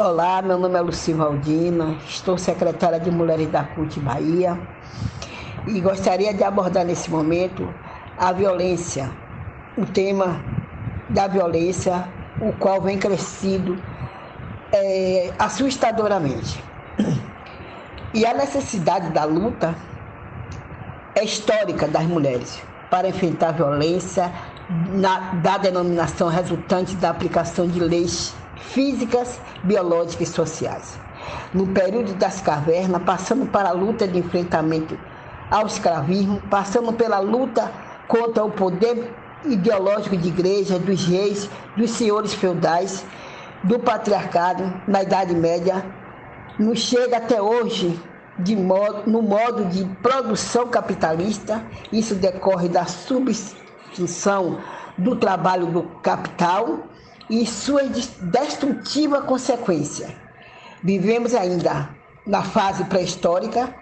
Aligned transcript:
Olá, 0.00 0.40
meu 0.40 0.56
nome 0.56 0.78
é 0.78 0.80
Luci 0.80 1.12
Valdina, 1.12 1.96
estou 2.06 2.38
secretária 2.38 3.00
de 3.00 3.10
Mulheres 3.10 3.48
da 3.48 3.64
CUT 3.64 3.98
Bahia 3.98 4.56
e 5.66 5.80
gostaria 5.80 6.32
de 6.32 6.44
abordar 6.44 6.84
nesse 6.84 7.10
momento 7.10 7.68
a 8.16 8.30
violência, 8.30 9.10
o 9.76 9.84
tema 9.84 10.40
da 11.08 11.26
violência, 11.26 12.06
o 12.40 12.52
qual 12.52 12.80
vem 12.80 12.96
crescido 12.96 13.76
é, 14.72 15.32
assustadoramente. 15.36 16.62
E 18.14 18.24
a 18.24 18.32
necessidade 18.34 19.10
da 19.10 19.24
luta 19.24 19.74
é 21.16 21.24
histórica 21.24 21.88
das 21.88 22.04
mulheres 22.04 22.62
para 22.88 23.08
enfrentar 23.08 23.48
a 23.48 23.52
violência 23.52 24.32
na, 24.92 25.34
da 25.34 25.58
denominação 25.58 26.28
resultante 26.28 26.94
da 26.94 27.10
aplicação 27.10 27.66
de 27.66 27.80
leis 27.80 28.32
físicas, 28.60 29.40
biológicas 29.64 30.28
e 30.28 30.32
sociais. 30.32 30.98
No 31.52 31.66
período 31.68 32.14
das 32.14 32.40
cavernas, 32.40 33.02
passando 33.02 33.46
para 33.46 33.70
a 33.70 33.72
luta 33.72 34.06
de 34.06 34.18
enfrentamento 34.18 34.98
ao 35.50 35.66
escravismo, 35.66 36.42
passando 36.50 36.92
pela 36.92 37.18
luta 37.18 37.70
contra 38.06 38.44
o 38.44 38.50
poder 38.50 39.12
ideológico 39.44 40.16
de 40.16 40.28
igreja, 40.28 40.78
dos 40.78 41.06
reis, 41.06 41.48
dos 41.76 41.90
senhores 41.90 42.34
feudais, 42.34 43.04
do 43.62 43.78
patriarcado 43.78 44.72
na 44.86 45.02
Idade 45.02 45.34
Média, 45.34 45.84
nos 46.58 46.80
chega 46.80 47.16
até 47.16 47.40
hoje 47.40 47.98
modo, 48.56 49.10
no 49.10 49.22
modo 49.22 49.64
de 49.66 49.84
produção 50.02 50.68
capitalista. 50.68 51.62
Isso 51.92 52.14
decorre 52.14 52.68
da 52.68 52.84
substituição 52.84 54.58
do 54.96 55.16
trabalho 55.16 55.66
do 55.66 55.82
capital 56.02 56.80
e 57.28 57.46
sua 57.46 57.82
destrutiva 57.84 59.22
consequência. 59.22 60.14
Vivemos 60.82 61.34
ainda 61.34 61.90
na 62.26 62.42
fase 62.42 62.84
pré-histórica 62.84 63.74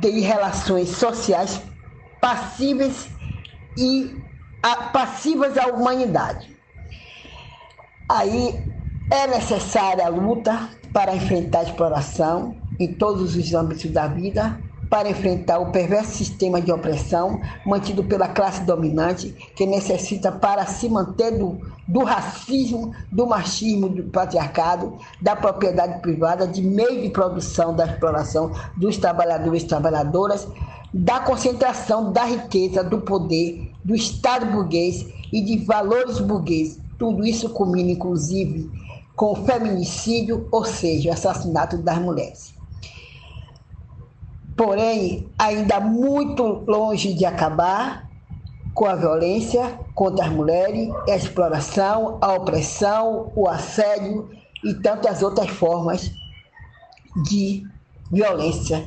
de 0.00 0.20
relações 0.20 0.88
sociais 0.90 1.60
passíveis 2.20 3.08
e 3.76 4.16
passivas 4.92 5.56
à 5.56 5.66
humanidade. 5.66 6.54
Aí 8.08 8.62
é 9.10 9.26
necessária 9.26 10.04
a 10.04 10.08
luta 10.08 10.68
para 10.92 11.14
enfrentar 11.14 11.60
a 11.60 11.64
exploração 11.64 12.56
em 12.78 12.92
todos 12.92 13.36
os 13.36 13.54
âmbitos 13.54 13.90
da 13.90 14.06
vida, 14.06 14.60
para 14.90 15.08
enfrentar 15.08 15.60
o 15.60 15.70
perverso 15.70 16.16
sistema 16.16 16.60
de 16.60 16.72
opressão 16.72 17.40
mantido 17.64 18.02
pela 18.02 18.26
classe 18.26 18.62
dominante, 18.64 19.30
que 19.54 19.64
necessita 19.64 20.32
para 20.32 20.66
se 20.66 20.88
manter 20.88 21.38
do, 21.38 21.60
do 21.86 22.02
racismo, 22.02 22.92
do 23.10 23.24
machismo, 23.24 23.88
do 23.88 24.02
patriarcado, 24.10 24.98
da 25.22 25.36
propriedade 25.36 26.02
privada, 26.02 26.44
de 26.44 26.60
meio 26.60 27.02
de 27.02 27.08
produção 27.08 27.74
da 27.74 27.86
exploração 27.86 28.50
dos 28.76 28.96
trabalhadores 28.96 29.62
e 29.62 29.66
trabalhadoras, 29.66 30.48
da 30.92 31.20
concentração 31.20 32.10
da 32.10 32.24
riqueza, 32.24 32.82
do 32.82 33.00
poder, 33.00 33.70
do 33.84 33.94
Estado 33.94 34.46
burguês 34.46 35.06
e 35.32 35.40
de 35.40 35.64
valores 35.64 36.18
burgueses. 36.18 36.80
Tudo 36.98 37.24
isso 37.24 37.48
culmina, 37.50 37.92
inclusive, 37.92 38.68
com 39.14 39.32
o 39.32 39.46
feminicídio, 39.46 40.48
ou 40.50 40.64
seja, 40.64 41.10
o 41.10 41.12
assassinato 41.12 41.78
das 41.78 41.98
mulheres 41.98 42.59
porém 44.60 45.26
ainda 45.38 45.80
muito 45.80 46.42
longe 46.68 47.14
de 47.14 47.24
acabar 47.24 48.06
com 48.74 48.84
a 48.84 48.94
violência 48.94 49.80
contra 49.94 50.26
as 50.26 50.30
mulheres, 50.30 50.90
a 51.08 51.16
exploração, 51.16 52.18
a 52.20 52.34
opressão, 52.34 53.32
o 53.34 53.48
assédio 53.48 54.28
e 54.62 54.74
tantas 54.74 55.22
outras 55.22 55.48
formas 55.48 56.12
de 57.24 57.62
violência. 58.12 58.86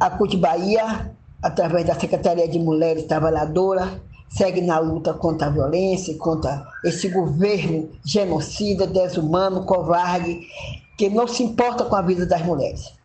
A 0.00 0.08
CUT 0.08 0.34
Bahia, 0.38 1.14
através 1.42 1.86
da 1.86 1.94
Secretaria 1.94 2.48
de 2.48 2.58
Mulheres 2.58 3.04
Trabalhadoras, 3.04 4.00
segue 4.30 4.62
na 4.62 4.78
luta 4.78 5.12
contra 5.12 5.48
a 5.48 5.50
violência, 5.50 6.16
contra 6.16 6.66
esse 6.82 7.10
governo 7.10 7.90
genocida, 8.02 8.86
desumano, 8.86 9.66
covarde, 9.66 10.40
que 10.96 11.10
não 11.10 11.28
se 11.28 11.42
importa 11.42 11.84
com 11.84 11.96
a 11.96 12.00
vida 12.00 12.24
das 12.24 12.40
mulheres 12.40 12.98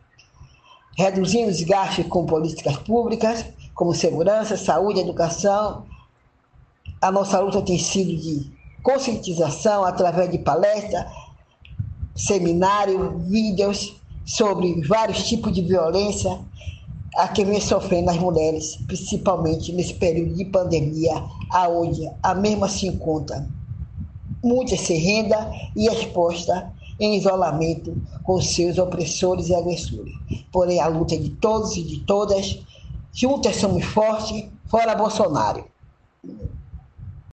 reduzindo 0.96 1.50
os 1.50 1.60
gastos 1.62 2.06
com 2.06 2.24
políticas 2.24 2.76
públicas, 2.78 3.44
como 3.74 3.94
segurança, 3.94 4.56
saúde, 4.56 5.00
educação. 5.00 5.84
A 7.00 7.12
nossa 7.12 7.38
luta 7.38 7.60
tem 7.62 7.78
sido 7.78 8.16
de 8.16 8.50
conscientização 8.82 9.84
através 9.84 10.30
de 10.30 10.38
palestras, 10.38 11.04
seminários, 12.14 13.22
vídeos 13.28 13.96
sobre 14.24 14.80
vários 14.82 15.28
tipos 15.28 15.52
de 15.52 15.60
violência 15.60 16.40
a 17.16 17.28
que 17.28 17.44
vem 17.44 17.60
sofrendo 17.60 18.10
as 18.10 18.16
mulheres, 18.16 18.76
principalmente 18.86 19.72
nesse 19.72 19.94
período 19.94 20.34
de 20.34 20.44
pandemia, 20.46 21.22
aonde 21.50 22.10
a 22.22 22.34
mesma 22.34 22.68
se 22.68 22.86
encontra 22.86 23.46
muitas 24.42 24.80
sem 24.80 24.98
renda 24.98 25.50
e 25.74 25.88
exposta 25.88 26.72
em 26.98 27.16
isolamento 27.16 27.96
com 28.22 28.40
seus 28.40 28.78
opressores 28.78 29.48
e 29.48 29.54
agressores. 29.54 30.14
Porém, 30.50 30.80
a 30.80 30.86
luta 30.86 31.14
é 31.14 31.18
de 31.18 31.30
todos 31.30 31.76
e 31.76 31.82
de 31.82 32.00
todas. 32.00 32.58
Juntas 33.12 33.56
somos 33.56 33.84
fortes, 33.84 34.44
fora 34.66 34.94
Bolsonaro. 34.94 35.64